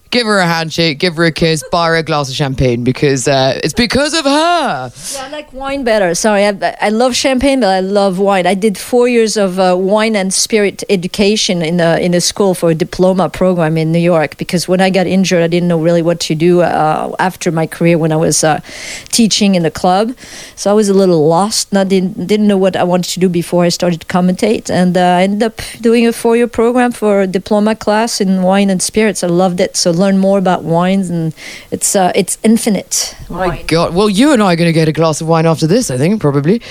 Give 0.10 0.26
her 0.26 0.40
a 0.40 0.46
handshake, 0.46 1.00
give 1.00 1.16
her 1.16 1.26
a 1.26 1.32
kiss, 1.32 1.64
buy 1.72 1.88
her 1.88 1.96
a 1.96 2.04
glass 2.04 2.30
of 2.30 2.36
champagne 2.36 2.84
because 2.84 3.28
uh, 3.28 3.60
it's 3.64 3.74
because 3.74 4.14
of 4.14 4.26
her. 4.26 4.92
Yeah, 5.14 5.26
I 5.26 5.30
like 5.30 5.52
wine 5.52 5.84
better. 5.84 6.16
Sorry, 6.16 6.46
I, 6.46 6.76
I 6.82 6.90
love 6.90 7.16
champagne, 7.16 7.60
but 7.60 7.70
I 7.70 7.82
love 7.82 8.20
wine. 8.20 8.48
I 8.48 8.54
did 8.54 8.78
four 8.78 9.08
years 9.08 9.36
of 9.38 9.60
uh, 9.60 9.76
wine 9.78 10.16
and 10.16 10.34
spirit 10.34 10.84
education 10.90 11.62
in 11.62 11.80
a 11.80 11.98
in 11.98 12.14
a 12.14 12.22
school 12.22 12.54
for 12.54 12.70
a 12.72 12.76
diploma 12.76 13.30
program 13.30 13.78
in 13.78 13.92
New 13.92 14.00
York. 14.00 14.38
Because 14.38 14.68
when 14.68 14.80
I 14.80 14.90
got 14.90 15.08
injured, 15.08 15.44
I 15.44 15.48
didn't 15.48 15.68
know 15.68 15.82
really 15.82 16.02
what 16.02 16.20
to 16.22 16.36
do 16.36 16.62
uh, 16.62 17.16
after 17.20 17.52
my 17.52 17.68
career 17.68 17.98
when 17.98 18.12
I 18.12 18.18
was 18.18 18.44
uh, 18.44 18.62
teaching 19.10 19.56
in 19.56 19.64
the 19.64 19.72
club. 19.72 20.16
So 20.56 20.72
I 20.72 20.74
was 20.74 20.88
a 20.88 20.94
little 20.94 21.28
lost. 21.28 21.74
Not 21.74 21.90
didn't 21.90 22.28
didn't 22.28 22.48
know 22.48 22.58
what 22.58 22.76
I 22.76 22.84
wanted 22.84 23.12
to 23.14 23.20
do 23.20 23.30
before 23.30 23.66
I 23.66 23.70
started 23.70 24.02
to 24.02 24.08
commentate, 24.08 24.70
and 24.70 24.96
uh, 24.96 25.02
I 25.02 25.24
ended 25.24 25.44
up 25.44 25.62
doing 25.82 26.08
a 26.08 26.14
four 26.14 26.38
year 26.38 26.48
program 26.48 26.92
for 26.92 27.22
a 27.22 27.28
diploma 27.28 27.76
class 27.76 28.22
in 28.22 28.42
wine 28.42 28.70
and 28.70 28.82
spirits. 28.82 29.24
I 29.24 29.28
loved 29.28 29.60
it. 29.60 29.76
So 29.76 29.92
learn 29.98 30.18
more 30.18 30.38
about 30.38 30.64
wines, 30.64 31.10
and 31.10 31.34
it's 31.72 31.96
uh, 31.96 32.12
it's 32.16 32.38
infinite. 32.44 33.16
My 33.30 33.62
God. 33.64 33.94
Well, 33.94 34.10
you 34.10 34.32
and 34.32 34.42
I 34.42 34.54
are 34.54 34.56
going 34.56 34.70
to 34.70 34.74
get 34.74 34.88
a 34.88 34.94
glass 34.94 35.22
of 35.22 35.28
wine 35.28 35.46
after 35.46 35.68
this, 35.68 35.92
I 35.92 35.98
think, 35.98 36.22
probably. 36.22 36.62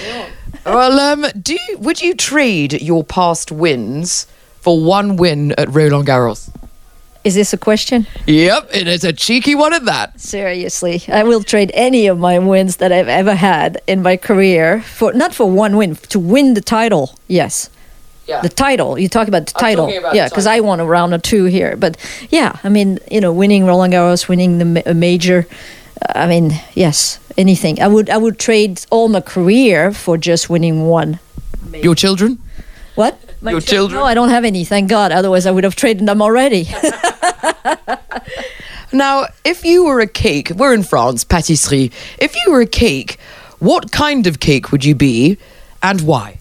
Well, 0.64 0.99
um, 0.99 1.26
do 1.40 1.54
you, 1.54 1.78
would 1.78 2.00
you 2.00 2.14
trade 2.14 2.80
your 2.80 3.04
past 3.04 3.52
wins 3.52 4.26
for 4.61 4.83
one 4.83 5.16
win 5.16 5.52
at 5.52 5.73
Roland 5.73 6.06
Garros? 6.09 6.50
Is 7.26 7.35
this 7.35 7.52
a 7.52 7.59
question? 7.59 8.06
Yep, 8.26 8.68
it's 8.71 9.02
a 9.02 9.12
cheeky 9.12 9.56
one 9.56 9.75
at 9.75 9.85
that. 9.87 10.21
Seriously, 10.21 11.02
I 11.09 11.25
will 11.25 11.42
trade 11.42 11.73
any 11.75 12.06
of 12.06 12.21
my 12.21 12.38
wins 12.38 12.76
that 12.76 12.92
I've 12.92 13.09
ever 13.09 13.35
had 13.35 13.83
in 13.88 14.00
my 14.02 14.16
career 14.16 14.80
for 14.83 15.12
not 15.12 15.35
for 15.35 15.50
one 15.50 15.76
win 15.76 15.97
to 15.97 16.21
win 16.21 16.54
the 16.54 16.61
title. 16.61 17.18
Yes, 17.26 17.68
Yeah. 18.26 18.40
The 18.42 18.49
title. 18.49 18.99
You 18.99 19.09
talk 19.09 19.28
about 19.28 19.47
the 19.47 19.52
I'm 19.56 19.61
title. 19.61 19.99
about 19.99 20.14
yeah, 20.14 20.28
because 20.28 20.47
I 20.47 20.61
won 20.61 20.80
a 20.80 20.85
round 20.85 21.14
or 21.14 21.18
two 21.18 21.45
here. 21.45 21.76
But 21.76 21.97
yeah, 22.30 22.59
I 22.64 22.68
mean, 22.68 22.99
you 23.11 23.21
know, 23.21 23.33
winning 23.33 23.66
Roland 23.66 23.95
Garros, 23.95 24.28
winning 24.28 24.59
the 24.59 24.64
ma- 24.64 24.92
major. 24.95 25.47
uh, 26.02 26.12
I 26.18 26.26
mean, 26.26 26.52
yes, 26.75 27.21
anything. 27.38 27.80
I 27.80 27.87
would 27.87 28.11
I 28.11 28.16
would 28.16 28.38
trade 28.38 28.85
all 28.90 29.09
my 29.09 29.21
career 29.21 29.92
for 29.92 30.18
just 30.18 30.50
winning 30.50 30.87
one. 30.88 31.21
Your 31.73 31.95
children? 31.95 32.38
What? 32.97 33.16
My 33.42 33.52
Your 33.52 33.61
chil- 33.61 33.68
children? 33.88 34.00
No, 34.00 34.06
I 34.06 34.14
don't 34.14 34.30
have 34.30 34.45
any. 34.45 34.64
Thank 34.64 34.90
God. 34.90 35.12
Otherwise, 35.12 35.47
I 35.47 35.50
would 35.52 35.62
have 35.64 35.76
traded 35.76 36.06
them 36.06 36.21
already. 36.21 36.68
Now, 38.92 39.26
if 39.45 39.64
you 39.64 39.85
were 39.85 40.00
a 40.00 40.06
cake, 40.06 40.50
we're 40.56 40.73
in 40.73 40.83
France, 40.85 41.25
pâtisserie. 41.25 41.92
If 42.18 42.35
you 42.37 42.52
were 42.52 42.61
a 42.62 42.66
cake, 42.66 43.18
what 43.59 43.90
kind 43.90 44.26
of 44.26 44.38
cake 44.38 44.71
would 44.73 44.85
you 44.85 44.95
be 44.95 45.38
and 45.83 46.00
why? 46.02 46.38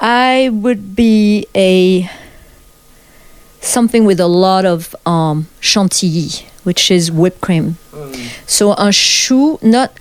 I 0.00 0.48
would 0.52 0.96
be 0.96 1.46
a 1.54 2.08
something 3.60 4.04
with 4.04 4.20
a 4.20 4.26
lot 4.26 4.64
of 4.64 4.94
um, 5.06 5.46
chantilly, 5.60 6.30
which 6.64 6.90
is 6.90 7.10
whipped 7.12 7.40
cream. 7.40 7.76
So 8.46 8.72
a 8.72 8.92
chou, 8.92 9.58
not 9.62 9.92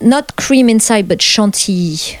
not 0.00 0.36
cream 0.36 0.68
inside, 0.68 1.08
but 1.08 1.20
chantilly. 1.20 2.18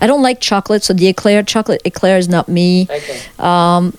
I 0.00 0.06
don't 0.06 0.22
like 0.22 0.40
chocolate, 0.40 0.82
so 0.82 0.92
the 0.94 1.06
eclair 1.08 1.42
chocolate 1.42 1.82
eclair 1.84 2.16
is 2.18 2.28
not 2.28 2.48
me. 2.48 2.88
Um, 3.38 3.96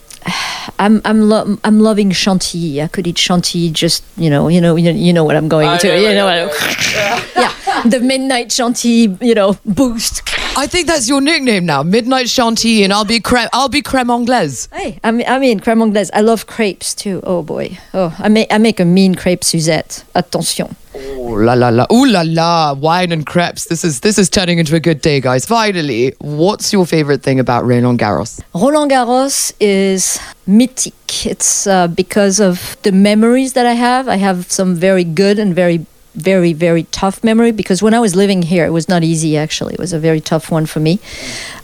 I'm 0.79 1.01
I'm 1.05 1.29
lo- 1.29 1.57
I'm 1.63 1.79
loving 1.79 2.11
chantilly. 2.11 2.81
I 2.81 2.87
could 2.87 3.05
eat 3.07 3.17
chantilly 3.17 3.69
just 3.69 4.03
you 4.17 4.29
know 4.29 4.47
you 4.47 4.59
know 4.61 4.75
you, 4.75 4.91
you 4.91 5.13
know 5.13 5.23
what 5.23 5.35
I'm 5.35 5.47
going 5.47 5.67
to 5.79 5.87
you 6.01 6.15
know 6.15 6.25
what 6.25 6.37
I- 6.39 7.31
yeah 7.35 7.53
the 7.89 7.99
midnight 7.99 8.51
chantilly 8.51 9.17
you 9.21 9.35
know 9.35 9.57
boost. 9.65 10.21
I 10.55 10.67
think 10.67 10.87
that's 10.87 11.09
your 11.09 11.19
nickname 11.19 11.65
now, 11.65 11.81
Midnight 11.81 12.29
Chantilly, 12.29 12.83
and 12.83 12.93
I'll 12.93 13.05
be 13.05 13.19
creme. 13.19 13.47
I'll 13.53 13.69
be 13.69 13.81
creme 13.81 14.11
anglaise. 14.11 14.69
Hey, 14.71 14.99
I 15.03 15.09
mean, 15.09 15.25
I 15.27 15.39
mean 15.39 15.59
crème 15.59 15.81
anglaise. 15.81 16.11
I 16.13 16.21
love 16.21 16.45
crepes 16.45 16.93
too. 16.93 17.21
Oh 17.23 17.41
boy. 17.41 17.79
Oh, 17.93 18.15
I 18.19 18.29
make 18.29 18.53
I 18.53 18.59
make 18.59 18.79
a 18.79 18.85
mean 18.85 19.15
crepe 19.15 19.43
Suzette. 19.43 20.03
Attention. 20.13 20.75
Oh 20.95 21.39
la 21.39 21.53
la 21.53 21.69
la! 21.69 21.87
Ooh 21.91 22.05
la 22.05 22.21
la! 22.23 22.73
Wine 22.73 23.11
and 23.11 23.25
crepes. 23.25 23.65
This 23.65 23.83
is 23.83 24.01
this 24.01 24.19
is 24.19 24.29
turning 24.29 24.59
into 24.59 24.75
a 24.75 24.79
good 24.79 25.01
day, 25.01 25.19
guys. 25.19 25.43
Finally, 25.45 26.13
what's 26.19 26.71
your 26.71 26.85
favorite 26.85 27.23
thing 27.23 27.39
about 27.39 27.65
Roland 27.65 27.97
Garros? 27.97 28.39
Roland 28.53 28.91
Garros 28.91 29.53
is 29.59 30.19
mythic. 30.45 30.93
It's 31.25 31.65
uh, 31.65 31.87
because 31.87 32.39
of 32.39 32.77
the 32.83 32.91
memories 32.91 33.53
that 33.53 33.65
I 33.65 33.73
have. 33.73 34.07
I 34.07 34.17
have 34.17 34.51
some 34.51 34.75
very 34.75 35.03
good 35.03 35.39
and 35.39 35.55
very 35.55 35.85
very 36.15 36.53
very 36.53 36.83
tough 36.91 37.23
memory 37.23 37.51
because 37.51 37.81
when 37.81 37.93
I 37.93 37.99
was 37.99 38.15
living 38.15 38.43
here, 38.43 38.65
it 38.65 38.71
was 38.71 38.87
not 38.87 39.03
easy. 39.03 39.37
Actually, 39.37 39.73
it 39.73 39.79
was 39.79 39.93
a 39.93 39.99
very 39.99 40.21
tough 40.21 40.51
one 40.51 40.65
for 40.65 40.79
me. 40.79 40.99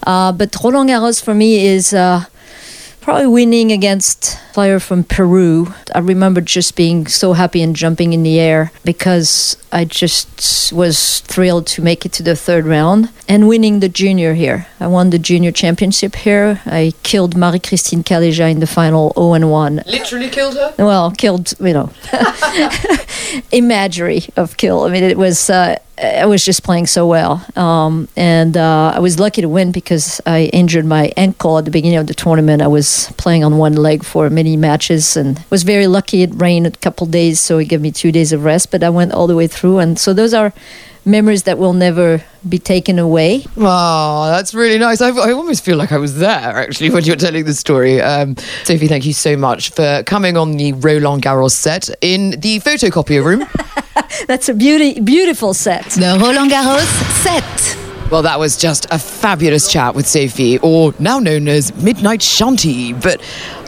Uh, 0.04 0.32
but 0.32 0.56
Roland 0.64 0.90
Garros 0.90 1.24
for 1.24 1.34
me 1.34 1.66
is. 1.68 1.94
Uh, 1.94 2.26
Probably 3.02 3.28
winning 3.28 3.72
against 3.72 4.36
a 4.36 4.54
player 4.54 4.80
from 4.80 5.04
Peru. 5.04 5.74
I 5.96 6.00
remember 6.00 6.42
just 6.42 6.76
being 6.76 7.08
so 7.08 7.34
happy 7.34 7.62
and 7.62 7.76
jumping 7.76 8.14
in 8.14 8.24
the 8.24 8.40
air 8.40 8.72
because 8.84 9.56
I 9.72 9.86
just 9.86 10.74
was 10.74 11.22
thrilled 11.22 11.66
to 11.68 11.82
make 11.82 12.06
it 12.06 12.12
to 12.14 12.24
the 12.24 12.36
third 12.36 12.66
round 12.66 13.10
and 13.28 13.48
winning 13.48 13.80
the 13.80 13.90
junior 13.90 14.34
here. 14.34 14.68
I 14.80 14.88
won 14.88 15.12
the 15.12 15.20
junior 15.20 15.52
championship 15.52 16.16
here. 16.16 16.62
I 16.66 16.94
killed 17.04 17.38
Marie-Christine 17.38 18.04
Calleja 18.04 18.52
in 18.52 18.60
the 18.60 18.68
final 18.68 19.14
0 19.16 19.34
and 19.34 19.50
1. 19.50 19.84
Literally 19.88 20.30
killed 20.30 20.56
her. 20.56 20.74
Well, 20.78 21.12
killed, 21.12 21.54
you 21.60 21.74
know, 21.74 21.92
imagery 23.52 24.24
of 24.36 24.58
kill. 24.58 24.84
I 24.84 24.90
mean, 24.90 25.04
it 25.04 25.18
was, 25.18 25.50
uh, 25.50 25.78
I 26.02 26.26
was 26.26 26.46
just 26.46 26.64
playing 26.64 26.88
so 26.88 27.06
well. 27.06 27.46
Um, 27.56 28.08
and 28.16 28.56
uh, 28.56 28.94
I 28.96 29.00
was 29.00 29.20
lucky 29.20 29.42
to 29.42 29.50
win 29.50 29.72
because 29.72 30.22
I 30.26 30.46
injured 30.54 30.86
my 30.86 31.12
ankle 31.18 31.58
at 31.58 31.66
the 31.66 31.72
beginning 31.72 31.98
of 31.98 32.08
the 32.08 32.14
tournament. 32.14 32.62
I 32.62 32.68
was 32.68 33.12
playing 33.18 33.44
on 33.44 33.58
one 33.58 33.74
leg 33.74 34.04
for 34.04 34.30
many 34.30 34.56
matches 34.56 35.18
and 35.18 35.44
was 35.50 35.64
very 35.64 35.88
lucky. 35.88 36.22
It 36.22 36.32
rained 36.34 36.68
a 36.68 36.72
couple 36.72 37.06
days, 37.06 37.40
so 37.40 37.58
it 37.58 37.66
gave 37.66 37.82
me 37.82 37.92
two 37.92 38.12
days 38.12 38.32
of 38.32 38.44
rest, 38.44 38.72
but 38.72 38.84
I 38.84 38.90
went 38.90 39.12
all 39.12 39.28
the 39.28 39.36
way 39.36 39.48
through. 39.48 39.80
And 39.80 40.00
so 40.00 40.14
those 40.14 40.34
are 40.34 40.54
memories 41.06 41.44
that 41.44 41.58
will 41.58 41.74
never 41.74 42.24
be 42.48 42.60
taken 42.60 43.00
away. 43.00 43.44
Oh, 43.58 44.28
that's 44.30 44.54
really 44.54 44.78
nice. 44.78 45.02
I, 45.02 45.10
I 45.10 45.32
almost 45.34 45.64
feel 45.64 45.78
like 45.78 45.92
I 45.92 45.98
was 45.98 46.18
there 46.18 46.30
actually 46.30 46.90
when 46.90 47.04
you 47.04 47.14
were 47.14 47.18
telling 47.18 47.46
the 47.46 47.54
story. 47.54 48.02
Um, 48.02 48.36
Sophie, 48.64 48.88
thank 48.88 49.06
you 49.06 49.14
so 49.14 49.36
much 49.36 49.72
for 49.72 50.04
coming 50.06 50.38
on 50.38 50.54
the 50.54 50.74
Roland 50.74 51.24
Garros 51.24 51.52
set 51.52 51.90
in 52.02 52.32
the 52.40 52.60
photocopier 52.60 53.24
room. 53.24 53.46
That's 54.28 54.50
a 54.50 54.54
beauty, 54.54 55.00
beautiful 55.00 55.54
set. 55.54 55.86
The 55.86 56.18
Roland 56.22 56.52
Garros 56.52 56.86
set. 57.24 57.78
Well, 58.12 58.24
that 58.24 58.40
was 58.40 58.58
just 58.58 58.88
a 58.90 58.98
fabulous 58.98 59.72
chat 59.72 59.94
with 59.94 60.08
Sophie, 60.08 60.58
or 60.60 60.94
now 60.98 61.20
known 61.20 61.48
as 61.48 61.76
Midnight 61.76 62.24
Shanty. 62.24 62.94
But 62.94 63.22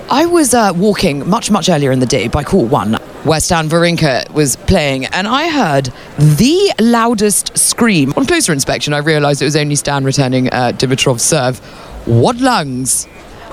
I 0.09 0.25
was 0.25 0.53
uh, 0.53 0.73
walking 0.75 1.29
much, 1.29 1.51
much 1.51 1.69
earlier 1.69 1.91
in 1.91 1.99
the 1.99 2.07
day 2.07 2.27
by 2.27 2.43
court 2.43 2.71
one, 2.71 2.95
where 3.23 3.39
Stan 3.39 3.69
Wawrinka 3.69 4.31
was 4.31 4.55
playing, 4.55 5.05
and 5.05 5.27
I 5.27 5.49
heard 5.49 5.93
the 6.17 6.73
loudest 6.79 7.55
scream. 7.57 8.13
On 8.17 8.25
closer 8.25 8.51
inspection, 8.51 8.93
I 8.93 8.97
realised 8.97 9.41
it 9.41 9.45
was 9.45 9.55
only 9.55 9.75
Stan 9.75 10.03
returning 10.03 10.51
uh, 10.51 10.71
Dimitrov's 10.71 11.21
serve. 11.21 11.59
What 12.07 12.37
lungs! 12.37 13.07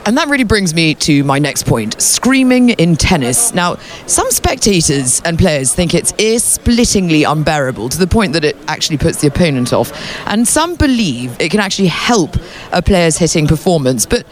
And 0.09 0.17
that 0.17 0.29
really 0.29 0.45
brings 0.45 0.73
me 0.73 0.95
to 0.95 1.23
my 1.23 1.39
next 1.39 1.67
point 1.67 2.01
screaming 2.01 2.71
in 2.71 2.97
tennis. 2.97 3.53
Now, 3.53 3.75
some 4.07 4.31
spectators 4.31 5.21
and 5.21 5.39
players 5.39 5.75
think 5.75 5.93
it's 5.93 6.15
ear 6.17 6.39
splittingly 6.39 7.31
unbearable 7.31 7.91
to 7.91 7.99
the 7.99 8.07
point 8.07 8.33
that 8.33 8.43
it 8.43 8.57
actually 8.69 8.97
puts 8.97 9.21
the 9.21 9.27
opponent 9.27 9.75
off. 9.75 9.93
And 10.27 10.49
some 10.49 10.77
believe 10.77 11.39
it 11.39 11.51
can 11.51 11.61
actually 11.61 11.89
help 11.89 12.37
a 12.73 12.81
player's 12.81 13.19
hitting 13.19 13.47
performance. 13.47 14.07
But 14.07 14.25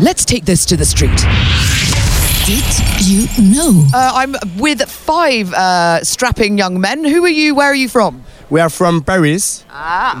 let's 0.00 0.24
take 0.24 0.46
this 0.46 0.64
to 0.64 0.78
the 0.78 0.86
street. 0.86 1.18
Did 2.46 2.64
you 3.04 3.52
know? 3.52 3.86
Uh, 3.92 4.12
I'm 4.14 4.34
with 4.56 4.80
five 4.88 5.52
uh, 5.52 6.02
strapping 6.04 6.56
young 6.56 6.80
men. 6.80 7.04
Who 7.04 7.22
are 7.26 7.28
you? 7.28 7.54
Where 7.54 7.68
are 7.68 7.74
you 7.74 7.90
from? 7.90 8.24
We 8.48 8.60
are 8.60 8.70
from 8.70 9.02
Paris 9.02 9.62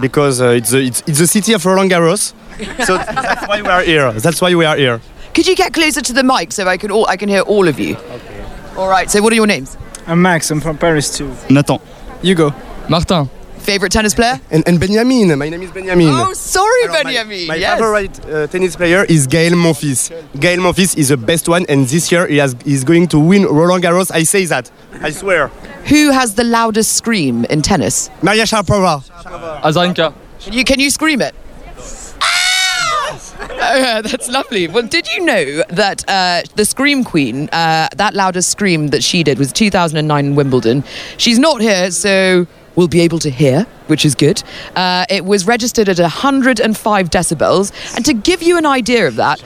because 0.02 0.42
uh, 0.42 0.48
it's, 0.48 0.70
the, 0.70 0.80
it's, 0.82 1.02
it's 1.06 1.18
the 1.18 1.26
city 1.26 1.54
of 1.54 1.64
Roland 1.64 1.90
Garros. 1.90 2.34
so 2.84 2.96
that's 2.98 3.46
why 3.48 3.62
we 3.62 3.68
are 3.68 3.82
here. 3.82 4.12
That's 4.12 4.40
why 4.40 4.54
we 4.54 4.64
are 4.64 4.76
here. 4.76 5.00
Could 5.34 5.46
you 5.46 5.56
get 5.56 5.72
closer 5.72 6.00
to 6.02 6.12
the 6.12 6.22
mic 6.22 6.52
so 6.52 6.66
I 6.66 6.76
can 6.76 6.90
all 6.90 7.06
I 7.08 7.16
can 7.16 7.28
hear 7.28 7.40
all 7.42 7.68
of 7.68 7.78
you? 7.80 7.96
Okay. 7.96 8.44
All 8.76 8.88
right. 8.88 9.10
So, 9.10 9.22
what 9.22 9.32
are 9.32 9.36
your 9.36 9.46
names? 9.46 9.76
I'm 10.06 10.20
Max. 10.20 10.50
I'm 10.50 10.60
from 10.60 10.78
Paris 10.78 11.16
too. 11.16 11.34
Nathan. 11.48 11.78
Hugo. 12.22 12.54
Martin. 12.88 13.28
Favorite 13.58 13.92
tennis 13.92 14.12
player? 14.12 14.40
And, 14.50 14.66
and 14.66 14.80
Benjamin. 14.80 15.38
My 15.38 15.48
name 15.48 15.62
is 15.62 15.70
Benjamin. 15.70 16.08
Oh, 16.10 16.32
sorry, 16.32 16.82
Alors, 16.82 16.94
my- 16.94 17.02
Benjamin. 17.04 17.46
My, 17.46 17.54
yes. 17.54 17.78
favorite 17.78 18.26
uh, 18.26 18.46
tennis 18.48 18.74
player 18.74 19.04
is 19.04 19.28
Gael 19.28 19.52
Monfils. 19.52 20.10
Gael 20.40 20.58
Monfils 20.58 20.96
is 20.98 21.10
the 21.10 21.16
best 21.16 21.48
one, 21.48 21.64
and 21.68 21.86
this 21.86 22.10
year 22.10 22.26
he 22.26 22.38
has 22.38 22.56
he's 22.64 22.82
going 22.82 23.06
to 23.08 23.20
win 23.20 23.44
Roland 23.44 23.84
Garros. 23.84 24.10
I 24.10 24.24
say 24.24 24.44
that. 24.46 24.68
I 25.00 25.10
swear. 25.10 25.46
Who 25.86 26.10
has 26.10 26.34
the 26.34 26.42
loudest 26.44 26.96
scream 26.96 27.44
in 27.44 27.62
tennis? 27.62 28.10
Maria 28.20 28.44
Sharapova. 28.44 29.02
Azarenka. 29.62 30.12
Can 30.40 30.52
you 30.54 30.64
can 30.64 30.80
you 30.80 30.90
scream 30.90 31.20
it? 31.22 31.34
Yeah, 33.62 34.00
that's 34.04 34.28
lovely. 34.28 34.68
Well, 34.68 34.86
did 34.86 35.08
you 35.08 35.24
know 35.24 35.62
that 35.68 36.04
uh, 36.08 36.42
the 36.56 36.64
Scream 36.64 37.04
Queen, 37.04 37.48
uh, 37.50 37.88
that 37.96 38.14
loudest 38.14 38.50
scream 38.50 38.88
that 38.88 39.04
she 39.04 39.22
did 39.22 39.38
was 39.38 39.52
2009 39.52 40.24
in 40.24 40.34
Wimbledon? 40.34 40.84
She's 41.16 41.38
not 41.38 41.60
here, 41.60 41.90
so 41.90 42.46
we'll 42.74 42.88
be 42.88 43.00
able 43.00 43.18
to 43.20 43.30
hear, 43.30 43.66
which 43.86 44.04
is 44.04 44.14
good. 44.14 44.42
Uh, 44.74 45.04
it 45.10 45.24
was 45.24 45.46
registered 45.46 45.88
at 45.88 45.98
105 45.98 47.10
decibels. 47.10 47.72
And 47.94 48.04
to 48.04 48.14
give 48.14 48.42
you 48.42 48.56
an 48.56 48.66
idea 48.66 49.06
of 49.06 49.16
that, 49.16 49.42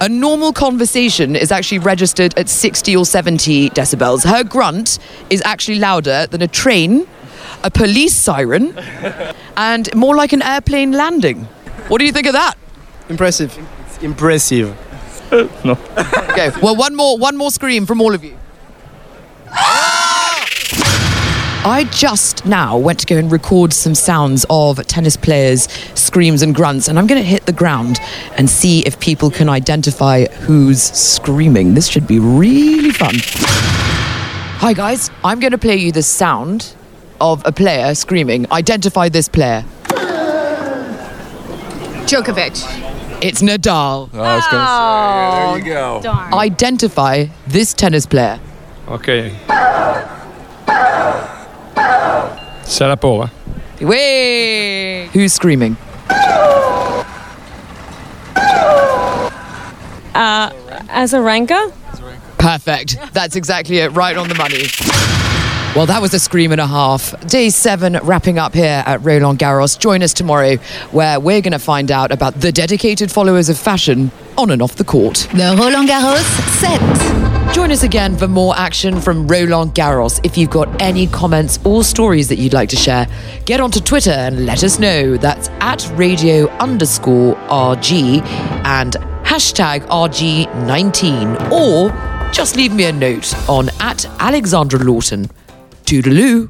a 0.00 0.08
normal 0.08 0.52
conversation 0.52 1.36
is 1.36 1.52
actually 1.52 1.78
registered 1.78 2.36
at 2.38 2.48
60 2.48 2.96
or 2.96 3.06
70 3.06 3.70
decibels. 3.70 4.28
Her 4.28 4.44
grunt 4.44 4.98
is 5.30 5.40
actually 5.44 5.78
louder 5.78 6.26
than 6.26 6.42
a 6.42 6.48
train, 6.48 7.06
a 7.62 7.70
police 7.70 8.16
siren, 8.16 8.76
and 9.56 9.94
more 9.94 10.16
like 10.16 10.32
an 10.32 10.42
airplane 10.42 10.92
landing. 10.92 11.44
What 11.88 11.98
do 11.98 12.04
you 12.04 12.12
think 12.12 12.26
of 12.26 12.32
that? 12.32 12.56
Impressive. 13.08 13.56
It's 13.86 13.98
impressive. 14.02 14.76
no. 15.64 15.72
Okay, 16.30 16.50
well, 16.62 16.76
one 16.76 16.94
more, 16.94 17.18
one 17.18 17.36
more 17.36 17.50
scream 17.50 17.86
from 17.86 18.00
all 18.00 18.14
of 18.14 18.24
you. 18.24 18.36
I 21.66 21.88
just 21.92 22.44
now 22.44 22.76
went 22.76 22.98
to 23.00 23.06
go 23.06 23.16
and 23.16 23.32
record 23.32 23.72
some 23.72 23.94
sounds 23.94 24.44
of 24.50 24.86
tennis 24.86 25.16
players' 25.16 25.62
screams 25.94 26.42
and 26.42 26.54
grunts, 26.54 26.88
and 26.88 26.98
I'm 26.98 27.06
going 27.06 27.20
to 27.20 27.26
hit 27.26 27.46
the 27.46 27.52
ground 27.52 27.98
and 28.36 28.50
see 28.50 28.80
if 28.80 29.00
people 29.00 29.30
can 29.30 29.48
identify 29.48 30.26
who's 30.26 30.82
screaming. 30.82 31.72
This 31.74 31.88
should 31.88 32.06
be 32.06 32.18
really 32.18 32.90
fun. 32.90 33.14
Hi, 34.58 34.72
guys. 34.72 35.10
I'm 35.24 35.40
going 35.40 35.52
to 35.52 35.58
play 35.58 35.76
you 35.76 35.90
the 35.90 36.02
sound 36.02 36.74
of 37.20 37.42
a 37.46 37.52
player 37.52 37.94
screaming. 37.94 38.50
Identify 38.52 39.08
this 39.08 39.28
player. 39.28 39.64
Djokovic. 42.06 42.83
It's 43.24 43.40
Nadal. 43.40 44.10
Oh, 44.12 44.20
I 44.20 44.36
was 44.36 44.46
gonna 44.50 44.66
say, 45.56 45.64
there 45.64 45.66
you 45.66 45.74
go. 45.74 46.00
Darn. 46.02 46.34
Identify 46.34 47.26
this 47.46 47.72
tennis 47.72 48.04
player. 48.04 48.38
Okay. 48.86 49.30
Sharapova. 52.66 53.30
Way! 53.80 55.06
Who's 55.14 55.32
screaming? 55.32 55.78
Uh, 60.14 60.50
Azarenka. 60.90 61.72
Perfect. 62.36 62.98
That's 63.14 63.36
exactly 63.36 63.78
it. 63.78 63.88
Right 63.92 64.18
on 64.18 64.28
the 64.28 64.34
money. 64.34 64.66
Well, 65.74 65.86
that 65.86 66.00
was 66.00 66.14
a 66.14 66.20
scream 66.20 66.52
and 66.52 66.60
a 66.60 66.68
half. 66.68 67.20
Day 67.26 67.50
seven 67.50 67.98
wrapping 68.04 68.38
up 68.38 68.54
here 68.54 68.84
at 68.86 69.02
Roland 69.02 69.40
Garros. 69.40 69.76
Join 69.76 70.04
us 70.04 70.14
tomorrow 70.14 70.54
where 70.92 71.18
we're 71.18 71.40
going 71.40 71.50
to 71.50 71.58
find 71.58 71.90
out 71.90 72.12
about 72.12 72.40
the 72.40 72.52
dedicated 72.52 73.10
followers 73.10 73.48
of 73.48 73.58
fashion 73.58 74.12
on 74.38 74.52
and 74.52 74.62
off 74.62 74.76
the 74.76 74.84
court. 74.84 75.26
The 75.32 75.56
Roland 75.58 75.88
Garros 75.88 76.22
set. 76.60 76.80
Join 77.52 77.72
us 77.72 77.82
again 77.82 78.16
for 78.16 78.28
more 78.28 78.56
action 78.56 79.00
from 79.00 79.26
Roland 79.26 79.74
Garros. 79.74 80.20
If 80.22 80.38
you've 80.38 80.50
got 80.50 80.80
any 80.80 81.08
comments 81.08 81.58
or 81.64 81.82
stories 81.82 82.28
that 82.28 82.36
you'd 82.36 82.52
like 82.52 82.68
to 82.68 82.76
share, 82.76 83.08
get 83.44 83.58
onto 83.58 83.80
Twitter 83.80 84.12
and 84.12 84.46
let 84.46 84.62
us 84.62 84.78
know. 84.78 85.16
That's 85.16 85.48
at 85.58 85.90
radio 85.96 86.46
underscore 86.58 87.34
RG 87.48 88.22
and 88.64 88.92
hashtag 89.24 89.84
RG19. 89.88 91.50
Or 91.50 92.30
just 92.30 92.54
leave 92.54 92.72
me 92.72 92.84
a 92.84 92.92
note 92.92 93.34
on 93.48 93.70
at 93.80 94.06
Alexandra 94.20 94.78
Lawton. 94.78 95.28
Toodaloo. 95.86 96.48